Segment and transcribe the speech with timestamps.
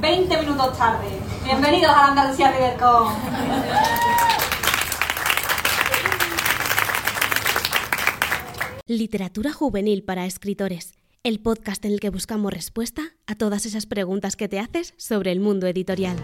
[0.00, 1.08] 20 minutos tarde.
[1.44, 3.12] Bienvenidos a Andalucía Rivercom.
[8.86, 14.36] Literatura juvenil para escritores, el podcast en el que buscamos respuesta a todas esas preguntas
[14.36, 16.16] que te haces sobre el mundo editorial.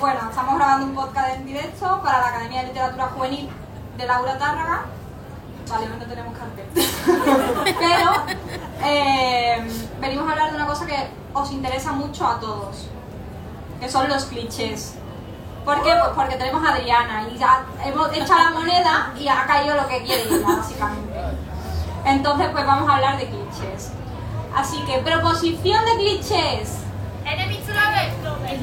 [0.00, 3.48] Bueno, estamos grabando un podcast en directo para la Academia de Literatura Juvenil
[3.96, 4.99] de Laura Tárraga.
[5.70, 6.66] Vale, no tenemos cartel.
[7.78, 8.10] Pero
[8.84, 9.62] eh,
[10.00, 10.96] venimos a hablar de una cosa que
[11.32, 12.88] os interesa mucho a todos,
[13.78, 14.94] que son los clichés.
[15.64, 15.90] ¿Por qué?
[15.90, 19.86] Pues porque tenemos a Adriana y ya hemos hecho la moneda y ha caído lo
[19.86, 21.20] que quiere ella, básicamente.
[22.04, 23.92] Entonces, pues vamos a hablar de clichés.
[24.56, 26.78] Así que, proposición de clichés.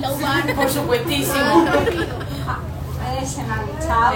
[0.01, 0.55] Lovers.
[0.55, 1.65] Por supuestísimo.
[3.17, 4.13] Eh, se me ha gustado.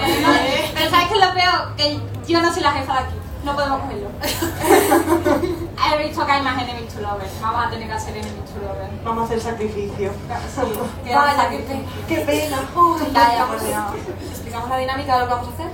[0.73, 1.75] Pero, ¿sabes qué es lo peor?
[1.75, 3.15] Que yo no soy la jefa de aquí.
[3.43, 4.09] No podemos cogerlo.
[5.81, 7.41] He visto que hay más enemies to lovers.
[7.41, 9.03] Vamos a tener que hacer enemies to lovers.
[9.03, 10.11] Vamos a hacer sacrificio.
[10.53, 10.61] Sí,
[11.03, 11.81] que Vaya, qué pena.
[12.07, 12.57] ¡Qué pena!
[13.13, 13.83] Calla, por Dios.
[14.29, 15.71] ¿Explicamos la dinámica de lo que vamos a hacer?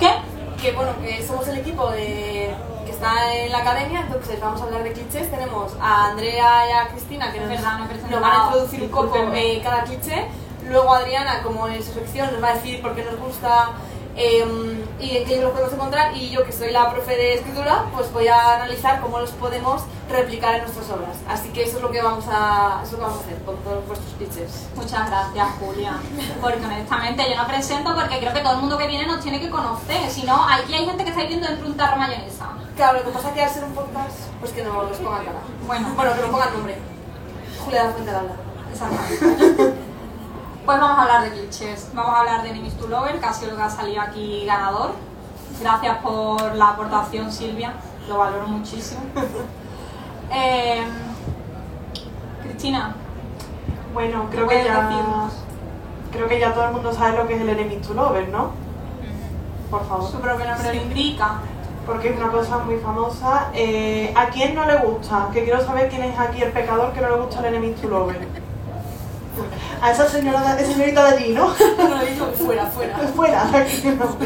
[0.00, 0.62] ¿Qué?
[0.62, 4.64] Que bueno, que somos el equipo de, que está en la academia, entonces vamos a
[4.64, 5.30] hablar de clichés.
[5.30, 7.60] Tenemos a Andrea y a Cristina que nos,
[8.10, 10.26] no van a introducir un poco eh, cada cliché.
[10.68, 13.70] Luego Adriana, como en su sección, nos va a decir por qué nos gusta
[14.16, 14.44] eh,
[15.00, 16.16] y en qué los podemos encontrar.
[16.16, 19.82] Y yo, que soy la profe de escritura, pues voy a analizar cómo los podemos
[20.10, 21.16] replicar en nuestras obras.
[21.28, 23.42] Así que eso es lo que vamos a, eso es lo que vamos a hacer
[23.44, 24.66] con todos vuestros clichés.
[24.74, 25.98] Muchas gracias, Julia.
[26.40, 29.40] Porque honestamente yo no presento porque creo que todo el mundo que viene nos tiene
[29.40, 30.10] que conocer.
[30.10, 32.50] Si no, aquí hay gente que está viviendo dentro de un tarro mayonesa.
[32.76, 35.24] Claro, lo que pasa es que al ser un podcast, pues que no los pongan
[35.24, 35.38] cara.
[35.66, 36.76] Bueno, Bueno, que nos pongan nombre.
[37.64, 38.12] Julia de la Fuente.
[38.72, 39.83] Exactamente.
[40.64, 41.90] Pues vamos a hablar de clichés.
[41.94, 44.92] Vamos a hablar de Enemies to Lover, sido lo que ha salido aquí ganador.
[45.60, 47.74] Gracias por la aportación, Silvia.
[48.08, 49.00] Lo valoro muchísimo.
[50.36, 50.82] Eh,
[52.42, 52.94] Cristina,
[53.92, 54.80] Bueno, ¿qué creo que ya.
[54.88, 55.32] decirnos?
[56.10, 58.50] Creo que ya todo el mundo sabe lo que es el enemy to lover, ¿no?
[59.70, 60.10] Por favor.
[60.10, 61.34] Su propio nombre lo indica.
[61.86, 63.50] Porque es una cosa muy famosa.
[63.52, 65.28] Eh, ¿A quién no le gusta?
[65.32, 67.86] Que quiero saber quién es aquí el pecador que no le gusta el enemy to
[67.88, 68.26] lover.
[69.82, 71.48] A esa señora, esa señorita de allí, ¿no?
[71.78, 72.96] No dicho, fuera, fuera.
[73.14, 74.16] Fuera, de aquí no.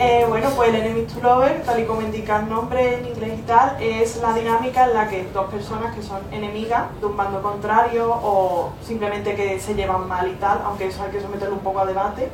[0.00, 3.38] Eh, bueno, pues el enemy to lover, tal y como indica el nombre en inglés
[3.38, 7.16] y tal, es la dinámica en la que dos personas que son enemigas de un
[7.16, 11.54] bando contrario o simplemente que se llevan mal y tal, aunque eso hay que someterlo
[11.54, 12.28] un poco a debate.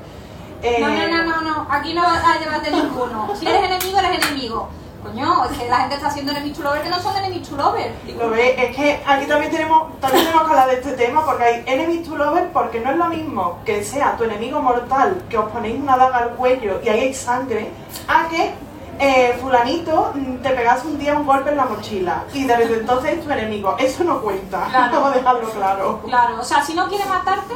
[0.62, 1.66] eh, No, no, no, no, no.
[1.70, 3.28] Aquí no hay debate ninguno.
[3.38, 4.68] Si eres enemigo, eres enemigo.
[5.02, 7.56] Coño, es que la gente está haciendo enemies to lover que no son enemies to
[7.56, 7.90] lover.
[8.18, 11.44] Lo ve, es que aquí también tenemos, también tenemos que hablar de este tema porque
[11.44, 15.38] hay enemies to lover porque no es lo mismo que sea tu enemigo mortal, que
[15.38, 17.70] os ponéis una daga al cuello y ahí hay sangre,
[18.08, 18.52] a que
[18.98, 23.14] eh, fulanito mm, te pegas un día un golpe en la mochila y desde entonces
[23.18, 23.74] es tu enemigo.
[23.78, 24.92] Eso no cuenta, Claro.
[24.92, 26.00] vamos a dejarlo claro.
[26.04, 27.54] Claro, o sea, si no quiere matarte,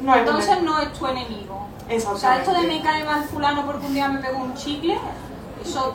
[0.00, 1.66] No entonces no es tu enemigo.
[2.10, 4.98] O sea, esto de me cae mal fulano porque un día me pegó un chicle,
[5.64, 5.94] eso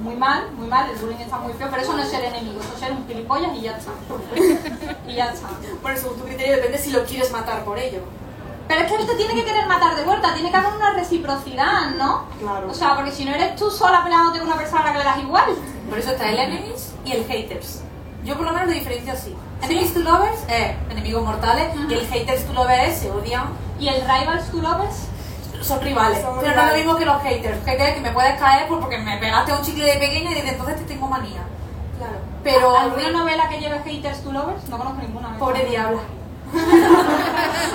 [0.00, 2.60] muy mal, muy mal, el bullying está muy feo, pero eso no es ser enemigo,
[2.60, 3.92] eso es ser un gilipollas y ya está.
[5.06, 5.48] Y ya está.
[5.82, 8.00] Por eso, tu criterio depende si lo quieres matar por ello.
[8.68, 10.92] Pero es que no te tiene que querer matar de vuelta, tiene que haber una
[10.92, 12.26] reciprocidad, ¿no?
[12.38, 12.70] Claro.
[12.70, 14.98] O sea, porque si no eres tú sola peleándote con una persona a la que
[14.98, 15.54] le das igual.
[15.88, 17.82] Por eso está el enemies y el haters.
[18.24, 19.34] Yo por lo menos lo diferencio así.
[19.62, 23.48] Enemies to lovers, eh, enemigos mortales, y el haters to lovers se odian,
[23.80, 25.07] ¿Y el rivals to lovers?
[25.62, 26.20] Son rivales.
[26.22, 26.76] Son pero no es lo rivales.
[26.76, 27.64] mismo que los haters.
[27.64, 30.76] Haters que me puedes caer porque me pegaste un chicle de pequeña y desde entonces
[30.76, 31.42] te tengo manía.
[31.98, 32.18] Claro.
[32.44, 34.68] Pero ¿Alguna novela que lleve haters to lovers?
[34.68, 35.36] No conozco ninguna.
[35.38, 36.00] pobre diabla.
[36.52, 36.62] ¿Cómo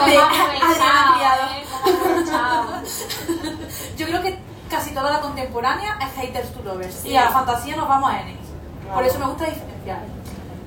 [0.07, 1.41] De has Adriana aprovechado, Criado.
[1.51, 1.63] eh?
[3.97, 4.39] Yo creo que
[4.69, 6.95] casi toda la contemporánea es haters to lovers.
[6.95, 7.09] Sí.
[7.09, 8.39] Y a la fantasía nos vamos a enemies.
[8.81, 8.95] Claro.
[8.95, 10.00] Por eso me gusta diferenciar.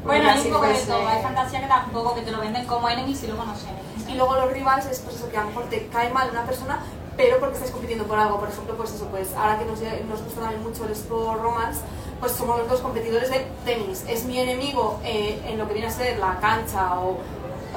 [0.04, 1.08] Bueno, hay un poco de todo.
[1.08, 4.08] Hay fantasía que tampoco, que te lo venden como enemies y luego no son enemies.
[4.08, 6.44] Y luego los rivales es pues eso, que a lo mejor te cae mal una
[6.44, 6.78] persona,
[7.16, 8.38] pero porque estáis compitiendo por algo.
[8.38, 11.80] Por ejemplo, pues eso, pues ahora que nos, nos gusta también mucho el sport romance,
[12.20, 14.04] pues somos los dos competidores de tenis.
[14.08, 17.18] Es mi enemigo eh, en lo que viene a ser la cancha o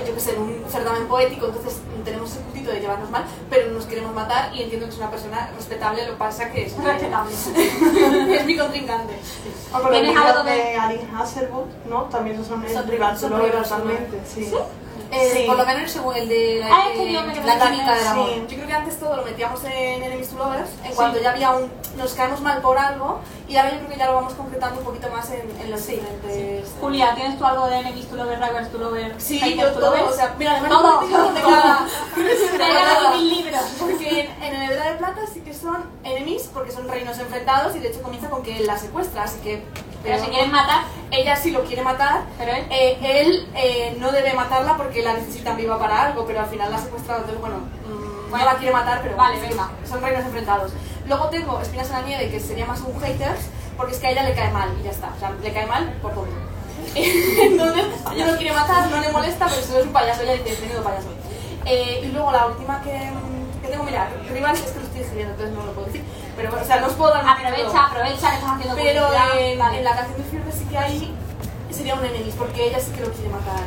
[0.08, 3.70] yo que sé, en un certamen poético, entonces tenemos ese puntito de llevarnos mal, pero
[3.72, 6.78] nos queremos matar y entiendo que es una persona respetable, lo que pasa que es
[6.78, 7.32] mi- Respetable.
[8.40, 9.14] es mi contrincante.
[9.70, 12.04] O con los ¿Tienes libros algo de de- Hasselwood, ¿no?
[12.04, 12.88] También son, Son
[13.18, 13.82] son
[14.26, 14.52] sí.
[15.12, 15.44] Eh, Sí.
[15.48, 17.94] Por lo menos el, de la, Ah, es que eh, yo me quedé la química
[17.94, 18.30] el- del amor.
[18.30, 18.42] sí.
[18.42, 21.52] Yo creo que antes todo lo metíamos en Enemies to Lovers, en cuanto ya había
[21.52, 21.72] un.
[21.98, 24.86] nos caemos mal por algo, y ahora yo creo que ya lo vamos concretando un
[24.86, 26.70] poquito más en, en los diferentes.
[26.80, 29.16] Julia, ¿tienes tú algo de enemies to lover, rivals to lover?
[29.20, 30.14] Sí, yo to todo, lovers?
[30.14, 31.88] o sea, mira, además yo tengo de cada.
[33.16, 33.62] Mil libros.
[33.80, 37.80] Porque en, en Heredera de Plata sí que son enemies, porque son reinos enfrentados, y
[37.80, 39.64] de hecho comienza con que él la secuestra, así que.
[40.04, 42.66] Pero si quieren matar, Ella sí lo quiere matar, pero él...
[42.70, 46.70] Eh, él eh, no debe matarla porque la necesita viva para algo, pero al final
[46.72, 48.46] la ha secuestrado, entonces bueno, mm, Bueno.
[48.46, 49.72] no la quiere matar, pero Vale, venga.
[49.90, 50.72] son reinos enfrentados.
[51.08, 53.42] Luego tengo Espinas en la Nieve, que sería más un haters,
[53.76, 55.66] porque es que a ella le cae mal y ya está, o sea, le cae
[55.66, 56.36] mal por tonto.
[56.96, 60.34] entonces, ella no quiere matar, no le molesta, pero si no es un payaso, ella
[60.34, 61.08] dice, tenido payaso.
[61.66, 62.92] Eh, y luego la última que,
[63.62, 66.04] que tengo, mira, Rivals es que lo estoy escribiendo, entonces no lo puedo decir,
[66.40, 67.28] pero bueno, o sea, no os puedo dar.
[67.28, 69.08] Aprovecha, aprovecha que estás haciendo Pero
[69.38, 69.78] en, Vale.
[69.78, 71.14] en la canción de Fiorbe sí que hay
[71.70, 73.60] sería un enemies, porque ella sí que lo quiere matar.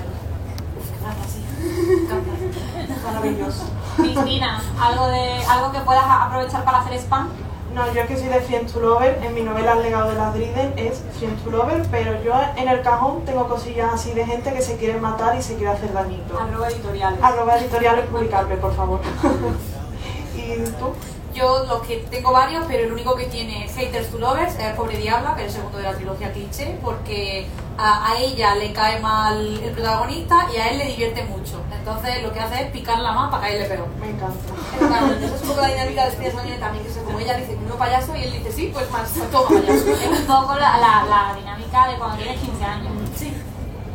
[0.78, 0.88] Uf,
[1.28, 2.06] sí.
[2.08, 3.12] Canta.
[3.12, 3.64] Maravilloso.
[3.96, 7.28] Cristina, algo, de, algo que puedas aprovechar para hacer spam.
[7.74, 10.34] No, yo que soy de Friend to Lover, en mi novela El legado de las
[10.34, 14.52] Driden es Friend to Lover, pero yo en el cajón tengo cosillas así de gente
[14.52, 16.38] que se quiere matar y se quiere hacer dañito.
[16.38, 17.22] Arroba editoriales.
[17.22, 19.00] Arroba editoriales publicable, por favor.
[20.36, 20.94] ¿Y tú?
[21.34, 24.98] Yo lo que tengo varios, pero el único que tiene Haters to Lovers es Pobre
[24.98, 27.46] Diabla, que es el segundo de la trilogía cliché, porque
[27.78, 31.62] a, a ella le cae mal el protagonista y a él le divierte mucho.
[31.72, 33.88] Entonces lo que hace es picarla más para caerle peor.
[33.98, 34.38] Me encanta.
[34.76, 37.74] Esa es un poco la dinámica de Mañana también, que es como ella dice, no
[37.76, 39.90] payaso, y él dice, sí, pues más, toma payaso.
[40.12, 42.92] Es un poco la, la, la dinámica de cuando tienes 15 años.
[43.16, 43.32] Sí.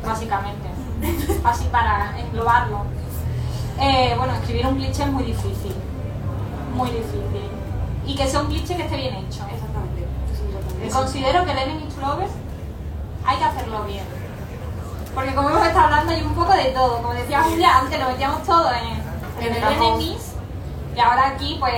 [0.03, 0.67] básicamente.
[1.43, 2.83] Así para englobarlo.
[3.79, 5.75] Eh, bueno, escribir un cliché es muy difícil.
[6.77, 7.21] Muy difícil.
[8.05, 9.43] Y que sea un cliché que esté bien hecho.
[9.51, 10.07] Exactamente.
[10.93, 12.31] Considero que el Enemy to Lovers
[13.25, 14.05] hay que hacerlo bien.
[15.13, 17.01] Porque como hemos estado hablando hay un poco de todo.
[17.01, 19.63] Como decía Julia, antes lo metíamos todo en, en el.
[19.63, 20.33] Enemies.
[20.95, 21.73] Y ahora aquí, pues,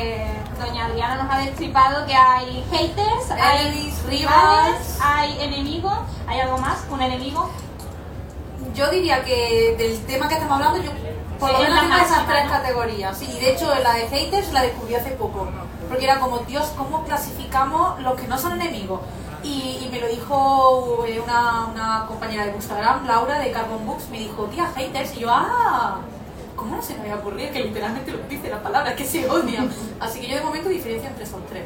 [0.59, 5.97] doña Adriana nos ha destripado que hay haters, hay rivales, hay enemigos.
[6.27, 6.85] ¿Hay algo más?
[6.91, 7.49] ¿Un enemigo?
[8.75, 10.91] Yo diría que del tema que estamos hablando, yo
[11.39, 13.17] por lo menos esas tres categorías.
[13.17, 15.47] Sí, y de hecho la de haters la descubrí hace poco.
[15.87, 19.01] Porque era como, Dios, ¿cómo clasificamos los que no son enemigos?
[19.41, 24.09] Y, y me lo dijo eh, una, una compañera de Instagram, Laura de Carbon Books,
[24.09, 25.15] me dijo, tía, haters.
[25.15, 25.99] Y yo, ah,
[26.55, 29.71] ¿cómo no se me había ocurrido que literalmente lo dice la palabra, que se odian?
[29.99, 31.63] Así que yo de momento diferencio entre esos tres.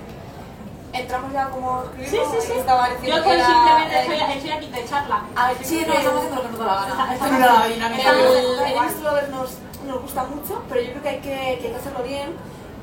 [0.93, 2.51] Entramos ya como Sí, sí, sí.
[2.59, 5.23] estaba Yo estoy simplemente estoy, estoy aquí de charla.
[5.35, 6.91] A ver, Sí, no, estamos haciendo lo que nos da la gana.
[6.91, 8.09] Está- Esta no era la dinámica.
[8.11, 9.51] El, Estamos- nos,
[9.87, 11.29] nos gusta mucho, pero yo creo que hay que,
[11.59, 12.33] que hay que hacerlo bien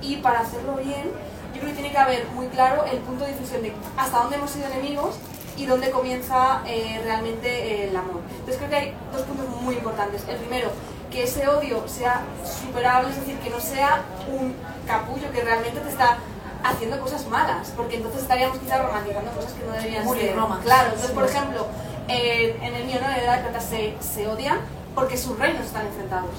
[0.02, 1.12] y para hacerlo bien
[1.54, 4.36] yo creo que tiene que haber muy claro el punto de difusión de hasta dónde
[4.36, 5.16] hemos sido enemigos
[5.56, 8.20] y dónde comienza eh, realmente eh, el amor.
[8.30, 10.24] Entonces creo que hay dos puntos muy importantes.
[10.28, 10.70] El primero,
[11.10, 14.02] que ese odio sea superable, es decir, que no sea
[14.32, 14.54] un
[14.86, 16.18] capullo que realmente te está
[16.64, 20.36] haciendo cosas malas, porque entonces estaríamos quizás romantizando cosas que no deberían Muy ser.
[20.36, 20.64] romance.
[20.64, 21.66] Claro, entonces por ejemplo,
[22.08, 24.58] eh, en el mío no de edad plata se, se odian
[24.94, 26.30] porque sus reinos están enfrentados.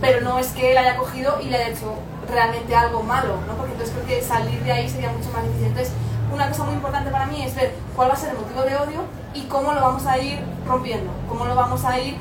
[0.00, 1.94] Pero no es que él haya cogido y le haya hecho
[2.30, 3.54] realmente algo malo, ¿no?
[3.54, 5.66] Porque entonces creo que salir de ahí sería mucho más difícil.
[5.66, 5.92] Entonces,
[6.32, 8.76] una cosa muy importante para mí es ver cuál va a ser el motivo de
[8.76, 9.00] odio
[9.34, 12.16] y cómo lo vamos a ir rompiendo, cómo lo vamos a ir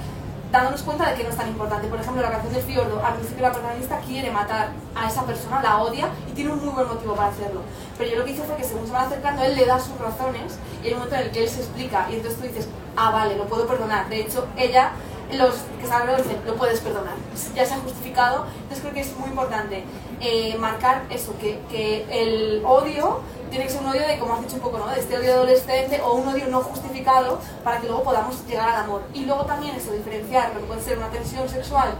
[0.51, 1.87] dándonos cuenta de que no es tan importante.
[1.87, 5.61] Por ejemplo, la canción del Fiordo, al principio la protagonista quiere matar a esa persona,
[5.61, 7.61] la odia y tiene un muy buen motivo para hacerlo.
[7.97, 9.97] Pero yo lo que hice fue que según se van acercando, él le da sus
[9.99, 13.11] razones y un momento en el que él se explica y entonces tú dices, ah,
[13.11, 14.07] vale, lo puedo perdonar.
[14.09, 14.91] De hecho, ella,
[15.33, 17.15] los que dicen, lo puedes perdonar.
[17.55, 18.45] Ya se ha justificado.
[18.63, 19.83] Entonces creo que es muy importante
[20.21, 24.41] eh, marcar eso, que, que el odio tiene que ser un odio de, como has
[24.41, 24.87] dicho un poco, ¿no?
[24.87, 28.85] De este odio adolescente o un odio no justificado para que luego podamos llegar al
[28.85, 29.03] amor.
[29.13, 31.93] Y luego también eso, diferenciar lo que puede ser una tensión sexual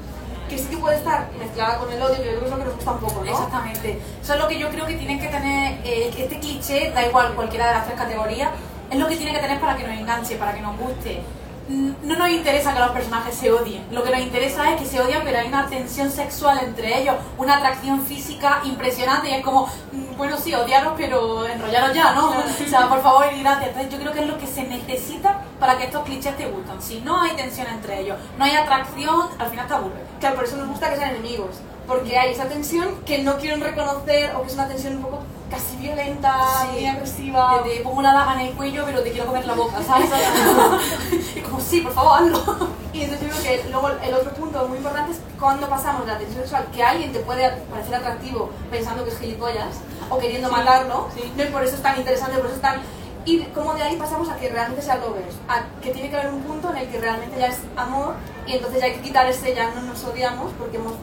[0.49, 2.57] que sí que puede estar mezclada con el odio, que yo creo que es lo
[2.57, 3.31] que nos gusta un poco, ¿no?
[3.31, 4.01] Exactamente.
[4.21, 7.33] Eso es lo que yo creo que tienen que tener, eh, este cliché, da igual
[7.33, 8.51] cualquiera de las tres categorías,
[8.89, 11.21] es lo que tiene que tener para que nos enganche, para que nos guste.
[11.69, 15.01] No nos interesa que los personajes se odien, lo que nos interesa es que se
[15.01, 19.67] odian, pero hay una tensión sexual entre ellos, una atracción física impresionante y es como,
[19.91, 22.29] mm, bueno, sí, odiaros, pero enrollaros ya, ¿no?
[22.29, 23.69] O sea, por favor y gracias.
[23.69, 26.81] Entonces yo creo que es lo que se necesita para que estos clichés te gustan.
[26.81, 30.03] Si no hay tensión entre ellos, no hay atracción, al final te aburre.
[30.21, 33.59] Claro, por eso nos gusta que sean enemigos, porque hay esa tensión que no quieren
[33.59, 35.19] reconocer o que es una tensión un poco
[35.49, 36.67] casi violenta, Sí.
[36.73, 37.61] muy agresiva.
[37.63, 40.09] Te, te pongo una daga en el cuello, pero te quiero comer la boca, ¿sabes?
[41.35, 42.67] y como, sí, por favor, hazlo.
[42.93, 46.11] Y entonces yo creo que luego el otro punto muy importante es cuando pasamos de
[46.13, 49.75] la tensión sexual, que alguien te puede parecer atractivo pensando que es gilipollas
[50.09, 51.31] o queriendo Sí, matarlo, sí.
[51.35, 51.43] ¿no?
[51.43, 52.81] y por eso es tan interesante, por eso es tan
[53.25, 56.31] Y como de ahí pasamos a que realmente sea lovers, a que tiene que haber
[56.33, 58.15] un punto en el que realmente ya es amor
[58.47, 60.93] y entonces ya hay que quitar ese ya no nos odiamos porque hemos,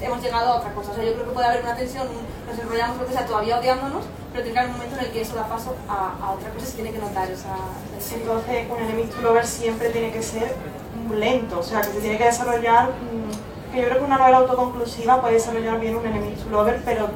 [0.00, 0.92] hemos llegado a otra cosa.
[0.92, 3.26] O sea, yo creo que puede haber una tensión, un- nos enrollamos lo que sea
[3.26, 6.14] todavía odiándonos, pero tiene que haber un momento en el que eso da paso a,
[6.24, 7.48] a otra cosa y se tiene que notar esa...
[7.98, 10.54] esa- Entonces, un enemies to lover siempre tiene que ser
[11.14, 12.90] lento, o sea, que se tiene que desarrollar.
[12.90, 16.80] mm, que yo creo que una novela autoconclusiva puede desarrollar bien un enemies to lover,
[16.84, 17.08] pero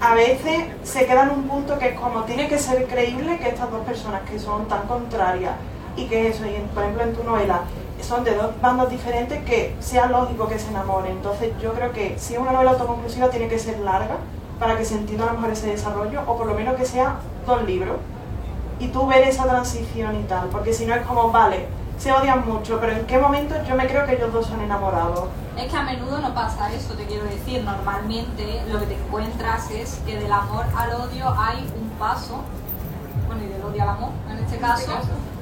[0.00, 3.48] a veces se queda en un punto que es como tiene que ser creíble que
[3.50, 5.52] estas dos personas que son tan contrarias
[5.96, 7.60] y que eso, y en- por ejemplo en tu novela,
[8.00, 11.12] son de dos bandos diferentes, que sea lógico que se enamoren.
[11.12, 14.16] Entonces, yo creo que si es una novela autoconclusiva, tiene que ser larga
[14.60, 17.16] para que se entienda a lo mejor ese desarrollo, o por lo menos que sea
[17.46, 17.96] dos libros
[18.78, 21.66] y tú ver esa transición y tal, porque si no es como, vale,
[21.98, 25.24] se odian mucho, pero ¿en qué momento yo me creo que ellos dos son enamorados?
[25.58, 27.62] Es que a menudo no pasa eso, te quiero decir.
[27.62, 32.40] Normalmente lo que te encuentras es que del amor al odio hay un paso,
[33.26, 34.92] bueno, y del odio al amor en este caso,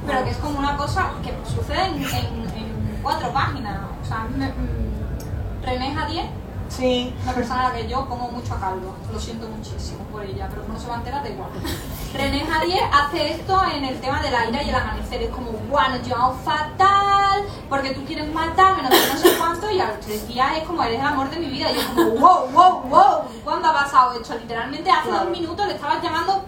[0.07, 3.79] pero que es como una cosa que sucede en, en- en cuatro páginas.
[4.03, 6.27] O sea, me- mm, René Jadier,
[6.69, 10.23] Sí, una persona a la que yo pongo mucho a caldo, lo siento muchísimo por
[10.23, 11.51] ella, pero como no se va a enterar, da igual.
[12.15, 15.51] René Jadier hace esto en el tema de la ira y el amanecer, es como,
[15.71, 19.89] bueno, yo hago fatal, porque tú quieres matarme, no sé, no sé cuánto, y a
[19.89, 22.49] los tres días es como, eres el amor de mi vida, y yo como, wow,
[22.53, 24.35] wow, wow, ¿cuándo ha pasado esto?
[24.35, 25.25] Literalmente hace Claro.
[25.25, 26.45] dos minutos le estabas llamando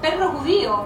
[0.00, 0.84] perro judío.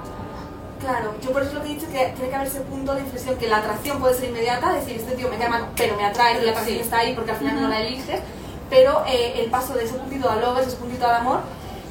[0.81, 3.01] Claro, yo por eso lo que he dicho que tiene que haber ese punto de
[3.01, 6.41] inflexión, que la atracción puede ser inmediata, decir, este tío me mal, pero me atrae
[6.41, 6.83] y la atracción Sí.
[6.83, 8.21] está ahí porque al final no la eliges,
[8.71, 11.41] pero eh, el paso de ese puntito al lovers, ese puntito al amor,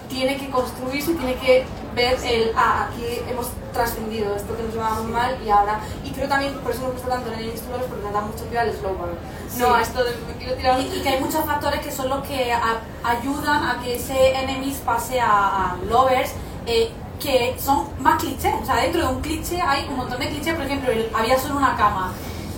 [0.10, 5.05] tiene que construirse tiene que ver el, ah, aquí hemos trascendido esto que nos llevábamos
[5.10, 8.03] mal y ahora, y creo también, por eso me gusta tanto en el Lovers porque
[8.03, 9.17] nos da mucho que al slow burn.
[9.57, 10.79] No, a esto de tirar...
[10.79, 14.34] Y, y que hay muchos factores que son los que a- ayudan a que ese
[14.36, 16.31] enemies pase a, a lovers,
[16.67, 18.53] eh, que son más clichés.
[18.62, 21.38] O sea, dentro de un cliché hay un montón de clichés, por ejemplo, el había
[21.39, 22.13] solo una cama.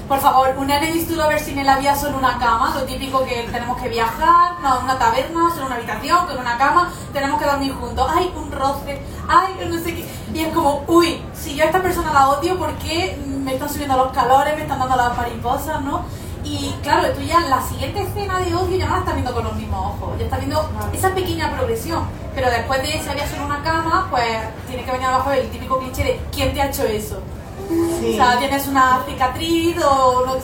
[0.09, 3.47] Por favor, un enemies to lovers sin el había solo una cama, lo típico que
[3.51, 7.75] tenemos que viajar, no, una taberna, solo una habitación, con una cama, tenemos que dormir
[7.75, 8.11] juntos.
[8.15, 10.09] Hay un roce, hay no sé qué.
[10.33, 13.69] Y es como, uy, si yo a esta persona la odio, ¿por qué me están
[13.69, 16.03] subiendo los calores, me están dando las mariposas, no?
[16.43, 19.43] Y claro, tú ya la siguiente escena de odio ya no la estás viendo con
[19.43, 22.07] los mismos ojos, ya estás viendo esa pequeña progresión.
[22.33, 24.25] Pero después de si había solo una cama, pues
[24.65, 27.21] tiene que venir abajo el típico cliché de ¿quién te ha hecho eso?
[27.69, 28.13] Sí.
[28.13, 30.35] O sea, tienes una cicatriz o no,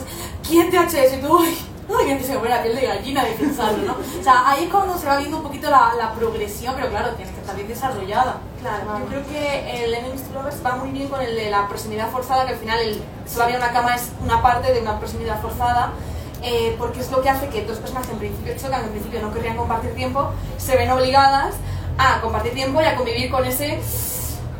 [0.46, 1.16] ¿quién te ha hecho eso?
[1.16, 3.92] Y tú, uy, uy, se me pone la piel de gallina de pensarlo, ¿no?
[3.92, 7.10] O sea, ahí es cuando se va viendo un poquito la, la progresión, pero claro,
[7.10, 8.38] tienes que estar bien desarrollada.
[8.60, 11.68] Claro, yo creo que el Enemies to Lovers va muy bien con el de la
[11.68, 14.98] proximidad forzada, que al final el solo había una cama es una parte de una
[14.98, 15.92] proximidad forzada,
[16.42, 18.92] eh, porque es lo que hace que dos personas que en principio chocan, que en
[18.92, 21.54] principio no querrían compartir tiempo, se ven obligadas
[21.98, 23.80] a compartir tiempo y a convivir con ese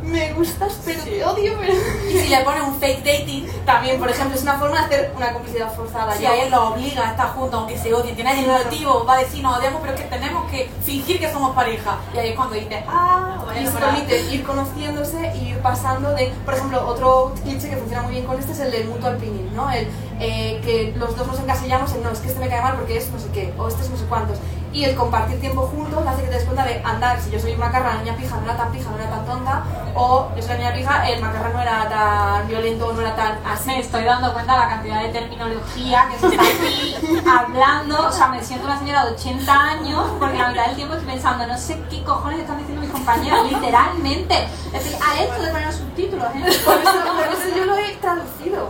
[0.07, 1.73] me gustas pero te odio, pero...
[2.09, 5.13] Y si le pones un fake dating, También, por ejemplo, es una forma de hacer
[5.17, 6.15] una complicidad forzada.
[6.17, 9.05] si Yo- a él lo obliga a estar juntos, aunque se odien, tiene el motivo,
[9.05, 11.99] va a decir nos odiamos, pero es que tenemos que fingir que somos pareja.
[12.15, 16.13] Y ahí es cuando dices, ah, Y vaya se permite ir conociéndose y ir pasando
[16.13, 19.17] de, por ejemplo, otro cliché que funciona muy bien con este es el del mutual
[19.17, 19.71] pinning, ¿no?
[19.71, 22.75] El eh, que los dos nos encasillamos en no, es que este me cae mal
[22.77, 24.39] porque es no sé qué, o este es no sé cuántos.
[24.73, 27.57] Y el compartir tiempo juntos hace que te des cuenta de andar, si yo soy
[27.57, 30.51] macarra, la niña pija no era tan pija, no era tan tonta, o yo soy
[30.51, 33.69] la niña pija, el macarra no era tan violento, no era tan así.
[33.69, 36.97] Me estoy dando cuenta de la cantidad de terminología que se está aquí
[37.27, 38.09] hablando.
[38.09, 41.13] O sea, me siento una señora de 80 años porque la mitad del tiempo estoy
[41.13, 44.49] pensando, no sé qué cojones están diciendo mis compañeros, literalmente.
[44.73, 46.61] Estoy a esto de poner los subtítulos, ¿eh?
[46.65, 48.69] Por eso, por eso yo lo he traducido.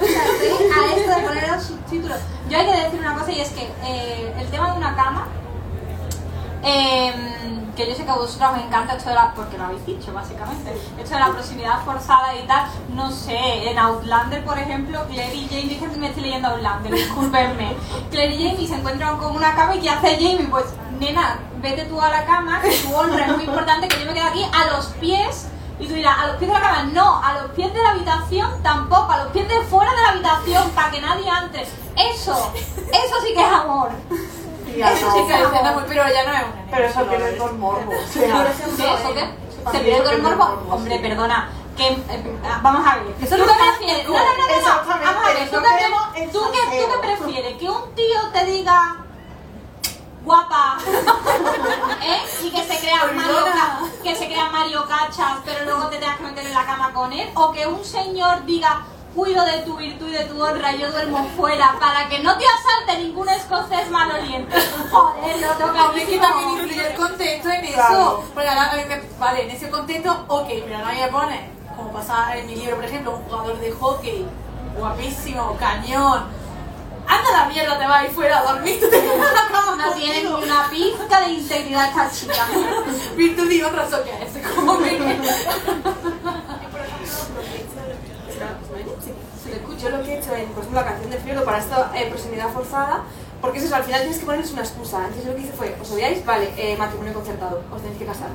[0.00, 2.18] A esto de poner los subtítulos.
[2.48, 5.28] Yo hay que decir una cosa y es que eh, el tema de una cama,
[6.62, 7.12] eh,
[7.76, 10.12] que yo sé que a vosotros os encanta esto de la, porque lo habéis dicho
[10.12, 15.34] básicamente, esto de la proximidad forzada y tal, no sé, en Outlander por ejemplo, Claire
[15.34, 17.76] y Jamie, que me estoy leyendo Outlander, discúlpenme,
[18.10, 20.48] Claire y Jamie se encuentran con una cama y ¿qué hace Jamie?
[20.50, 20.64] Pues
[20.98, 24.14] nena, vete tú a la cama, que tu honra es muy importante, que yo me
[24.14, 25.48] quedo aquí a los pies
[25.80, 27.90] y tú dirás, a los pies de la cama, no, a los pies de la
[27.90, 31.62] habitación tampoco, a los pies de fuera de la habitación, para que nadie entre.
[31.62, 33.90] Eso, eso sí que es amor.
[34.76, 35.12] Ya Eso no.
[35.14, 35.74] sí Sí, que es amor.
[35.74, 37.92] muy, pero ya no es un Pero eso morbo.
[38.12, 39.30] sea, ¿Eso qué?
[39.72, 40.44] ¿Se pierde todo el morbo?
[40.74, 41.02] Hombre, sí.
[41.02, 41.50] perdona.
[41.76, 43.14] Que, eh, vamos a ver.
[43.22, 44.06] Eso ¿Tú qué prefieres?
[44.06, 45.48] tú- No, no, no, no, Vamos a ver.
[45.48, 47.56] ¿Tú qué, tú tú prefieres?
[47.58, 48.96] Que un tío te diga
[50.28, 50.76] guapa
[52.02, 52.20] ¿eh?
[52.44, 53.36] y que se crea Mario,
[54.02, 57.10] que se crea Mario Cachas pero luego te tengas que meter en la cama con
[57.14, 58.82] él o que un señor diga
[59.14, 62.44] cuido de tu virtud y de tu honra yo duermo fuera para que no te
[62.44, 64.54] asalte ningún escocés maloliente
[64.90, 67.94] joder lo toca que también influye el contexto en Claro.
[67.94, 68.24] eso.
[68.34, 71.92] Porque ahora a mí me, vale, en ese contexto, ok, pero no me pone como
[71.92, 74.26] pasa en mi libro, por ejemplo, un jugador de hockey,
[74.76, 76.26] guapísimo, cañón.
[77.08, 79.48] Anda la mierda, te vas a ir fuera a dormir, tú te quedas en la
[79.50, 82.46] cama No tiene ni una pizca de integridad esta chica.
[83.16, 84.90] Virtud y otras o qué es, como me...
[89.42, 91.90] Se le lo que he hecho en, por ejemplo, la canción de Frío para esta
[91.94, 93.04] eh, proximidad forzada,
[93.40, 94.98] porque es eso, al final tienes que ponerles una excusa.
[94.98, 98.06] Entonces yo lo que hice fue, os odiáis, vale, eh, matrimonio concertado, os tenéis que
[98.06, 98.28] casar.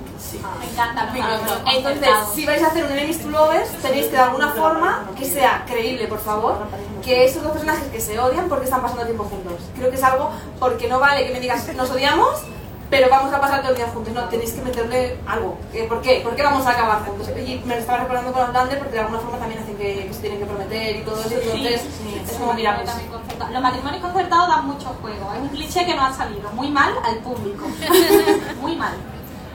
[0.59, 1.41] Me encanta malos
[1.75, 5.25] Entonces, si vais a hacer un enemies to lovers, tenéis que de alguna forma que
[5.25, 6.57] sea creíble, por favor,
[7.03, 9.53] que esos dos personajes que se odian porque están pasando tiempo juntos.
[9.75, 12.41] Creo que es algo porque no vale que me digas nos odiamos,
[12.89, 14.13] pero vamos a pasar todo el día juntos.
[14.13, 15.57] No, tenéis que meterle algo.
[15.73, 16.21] Eh, ¿Por qué?
[16.23, 17.27] ¿Por qué vamos a acabar juntos?
[17.29, 20.13] Y me lo estaba recordando con Outlander porque de alguna forma también hacen que, que
[20.13, 21.33] se tienen que prometer y todo eso.
[21.33, 21.81] Entonces,
[22.29, 23.51] es como, mira, pues.
[23.51, 25.33] Los matrimonios concertados dan mucho juego.
[25.33, 27.65] Es un cliché que no ha salido muy mal al público.
[28.61, 28.93] muy mal.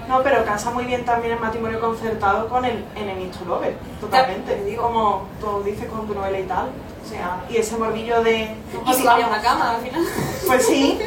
[0.08, 4.64] No, pero casa muy bien también el matrimonio concertado con el enemy to lover, totalmente.
[4.64, 4.84] digo.
[4.84, 6.70] Como tú dices con tu novela y tal.
[7.04, 8.56] O sea, y ese morbillo de.
[8.86, 10.02] y si había una cama al final.
[10.46, 10.98] Pues sí.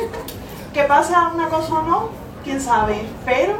[0.74, 2.10] ¿Qué pasa una cosa o no?
[2.44, 3.06] Quién sabe.
[3.26, 3.58] Pero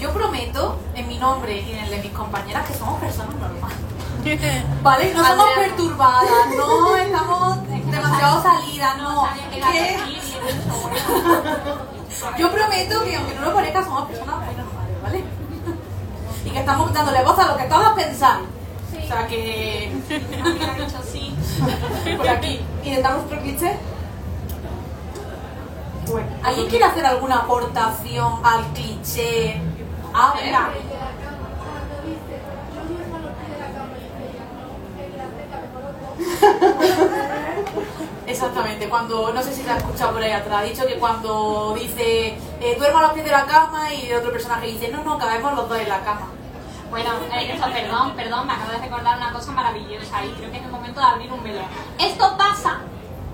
[0.00, 3.78] Yo prometo, en mi nombre y en el de mis compañeras, que somos personas normales.
[4.82, 5.14] ¿Vale?
[5.14, 9.26] No somos perturbadas, no estamos demasiado salidas, no.
[9.26, 9.98] Es que
[12.38, 15.24] yo prometo que aunque no lo parezca, somos personas muy normales, ¿vale?
[16.44, 18.48] Y que estamos dándole voz a lo que todas pensamos.
[18.90, 19.92] O sea que.
[20.10, 21.34] Ha dicho sí.
[22.16, 22.60] Por aquí.
[22.82, 23.76] ¿Intentamos otro cliché?
[26.10, 26.28] bueno.
[26.42, 29.60] ¿Alguien quiere hacer alguna aportación al cliché?
[30.14, 30.70] Ah, venga.
[38.28, 41.74] Exactamente, cuando, no sé si se ha escuchado por ahí atrás, ha dicho que cuando
[41.78, 45.18] dice eh, duermo a los pies de la cama y otro personaje dice no, no,
[45.18, 46.28] cabemos los dos en la cama.
[46.90, 50.58] Bueno, eh, eso, perdón, perdón, me acabo de recordar una cosa maravillosa y creo que
[50.58, 51.64] es el momento de abrir un melón.
[51.98, 52.80] Esto pasa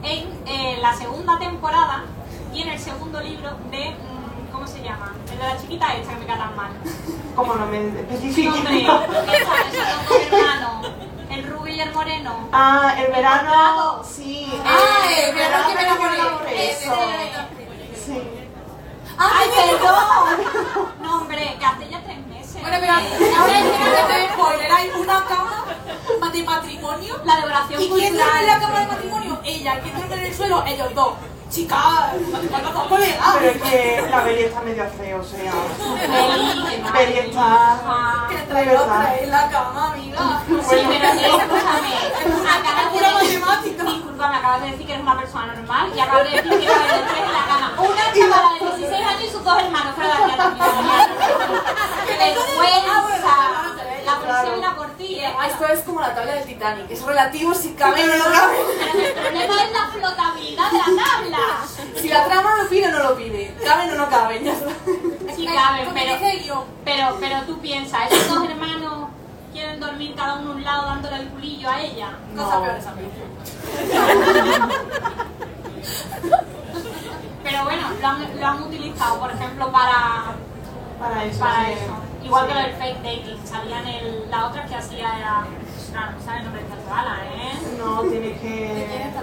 [0.04, 2.04] en eh, la segunda temporada
[2.52, 3.90] y en el segundo libro de.
[3.90, 5.12] mm, ¿Cómo se llama?
[5.32, 6.70] El de la chiquita esta que me cae tan mal.
[7.34, 8.48] Como no me especifique.
[8.48, 10.86] Nombre, esa, esos dos hermanos,
[11.34, 12.48] el rubio y el moreno.
[12.52, 14.02] Ah, el verano.
[14.04, 14.52] Sí.
[14.64, 16.70] Ah, el verano que me enamoré.
[16.70, 16.94] Eso.
[18.06, 18.22] Sí.
[19.16, 20.88] ¡Ay, perdón!
[21.02, 22.60] No, hombre, que hace ya tres meses.
[22.60, 22.96] Bueno, mira,
[23.38, 25.64] ahora es que spoiler, hay una cama
[26.32, 29.40] de matrimonio La decoración ¿Y quién duerme en la cama de matrimonio?
[29.44, 29.80] Ella.
[29.80, 30.64] ¿Quién duerme en el suelo?
[30.66, 31.12] Ellos dos.
[31.50, 32.12] Chica,
[32.88, 33.34] colega.
[33.38, 35.52] Pero es que la Beli está medio fea, o sea.
[36.92, 37.42] Beli, está.
[37.42, 38.26] mía.
[38.28, 38.84] Que de traigo verdad.
[38.86, 40.42] otra en la cama, amiga.
[40.48, 41.94] Sí, pero escúchame.
[43.84, 46.56] Disculpa, me acabas de decir que eres una persona normal y acabas de decir que
[46.58, 47.72] de tres en la cama.
[47.78, 50.66] Una chavala de 16 años y sus dos hermanos, pero la también.
[52.06, 53.34] ¡Qué vergüenza!
[54.04, 55.32] La presión la por ti, ¿eh?
[55.46, 58.56] Esto es como la tabla del Titanic, es relativo si cabe o no cabe.
[59.06, 61.38] El problema es la flotabilidad de la tabla.
[61.96, 64.68] Si la trama lo pide o no lo pide, caben o no caben, ya está.
[65.34, 66.18] Sí caben, pero,
[66.84, 69.08] pero, pero tú piensas, esos dos hermanos
[69.52, 72.10] quieren dormir cada uno a un lado dándole el culillo a ella.
[72.36, 73.10] Cosas peores, amigo.
[77.44, 80.32] Pero bueno, lo han, lo han utilizado, por ejemplo, para,
[80.98, 81.38] Para eso.
[81.40, 81.72] para sí.
[81.72, 81.94] eso.
[82.24, 82.48] Igual Sí.
[82.48, 83.38] que lo del fake dating.
[83.46, 85.46] Salían el, la otra que hacía era.
[85.96, 87.52] Ah, no sabe el nombre de esta ¿eh?
[87.78, 89.14] No, tiene que.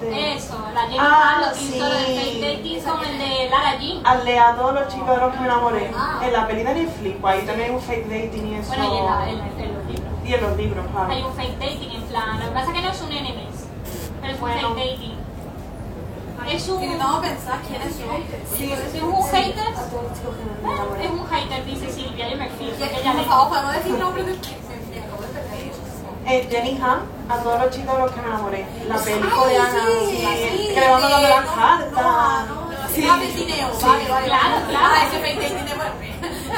[0.00, 2.18] de- Eso, la Jenny Ah, lo hizo lo del sí.
[2.18, 4.00] fake dating con el de Lara Jean.
[4.06, 5.90] Hazle a todos los chicos de los que me enamoré.
[5.96, 6.20] Ah.
[6.22, 8.68] En la peli de Netflix, ahí también hay un fake dating y eso.
[8.68, 10.12] Bueno, y en, la- en la- en los libros.
[10.26, 11.12] Y en los libros, claro.
[11.12, 12.38] Hay un fake dating en plan.
[12.40, 13.68] Lo que pasa es que no es un enemies,
[14.20, 14.74] pero es un Bueno.
[14.74, 15.15] fake dating.
[16.50, 16.82] Es un.
[16.82, 18.22] Intentamos pensar quiénes son.
[18.56, 19.68] Sí, es un hater.
[19.68, 21.04] A todos los chicos que me enamoré.
[21.04, 22.46] Es un hater, dice Silvia, yo me
[23.00, 24.56] ella por favor, podemos decir nombres de de.
[26.28, 28.66] Eh, Jenny Han, a todos los chicos de los que me enamoré.
[28.88, 29.70] La peli Ay, coreana.
[30.08, 30.98] sí, no,
[31.54, 31.92] cartas.
[31.92, 33.06] No, no, Sí.
[33.10, 33.84] Ah, de cineo, Sí.
[33.86, 34.26] vale, vale.
[34.26, 34.66] Claro, vale.
[34.68, 34.86] claro.
[34.86, 35.92] Ah, ese es bueno.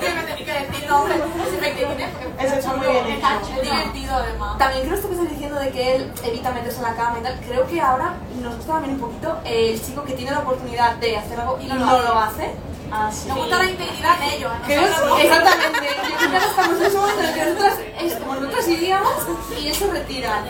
[0.00, 1.14] Que me tenía que decir nombre.
[1.14, 2.06] Ese es porque
[2.38, 3.52] Ese está muy bien hecho.
[3.56, 4.58] es divertido además.
[4.58, 7.40] También creo que diciendo de que él evita meterse en la cama y tal.
[7.40, 11.16] Creo que ahora nos gusta también un poquito el chico que tiene la oportunidad de
[11.16, 12.50] hacer algo y no, lo hace.
[12.90, 13.28] Ah, sí.
[13.28, 14.52] Nos gusta la integridad de ellos.
[14.68, 15.88] exactamente.
[16.10, 19.12] Yo creo que estamos en ese momento en el que nosotras, es como nosotras iríamos
[19.60, 20.42] y eso retira.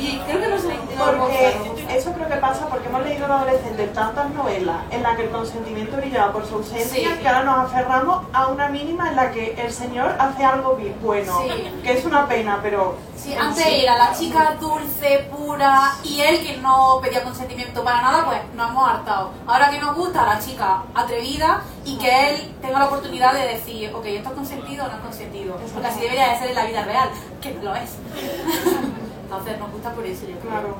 [0.00, 1.73] Y creo que no se Porque.
[1.90, 5.30] Eso creo que pasa porque hemos leído los adolescentes tantas novelas en las que el
[5.30, 7.20] consentimiento brillaba por su ausencia Sí.
[7.20, 10.96] que ahora nos aferramos a una mínima en la que el señor hace algo bien
[11.02, 11.72] bueno, Sí.
[11.82, 16.58] que es una pena, pero Sí, antes era la chica dulce, pura y él que
[16.58, 19.30] no pedía consentimiento para nada, pues nos hemos hartado.
[19.46, 23.90] Ahora que nos gusta la chica atrevida y que él tenga la oportunidad de decir,
[23.94, 25.56] ok, esto es consentido o no es consentido.
[25.72, 27.08] Porque así debería de ser en la vida real,
[27.40, 27.92] que no lo es.
[29.24, 30.50] Entonces nos gusta por eso, yo creo.
[30.50, 30.76] claro.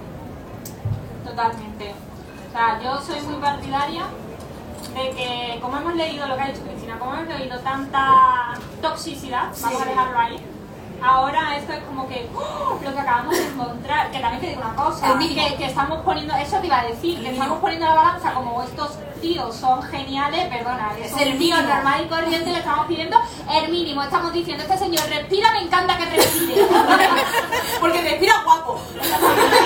[1.34, 1.94] Totalmente.
[2.48, 4.04] O sea, yo soy muy partidaria
[4.94, 9.48] de que, como hemos leído lo que ha dicho Cristina, como hemos leído tanta toxicidad,
[9.60, 10.36] vamos a dejarlo ahí,
[11.02, 12.78] ahora esto es como que ¡oh!
[12.80, 16.36] lo que acabamos de encontrar, que también te digo una cosa, que, que estamos poniendo,
[16.36, 20.46] eso te iba a decir, que estamos poniendo la balanza como estos tíos son geniales,
[20.46, 23.18] perdona, Es son el tío normal y corriente, le estamos pidiendo
[23.52, 26.62] el mínimo, estamos diciendo, este señor respira, me encanta que respire.
[27.80, 28.80] Porque respira guapo.